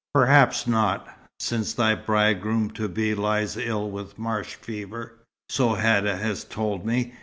[0.15, 1.05] "Perhaps not,
[1.39, 5.13] since thy bridegroom to be lies ill with marsh fever,
[5.47, 7.13] so Hadda has told me.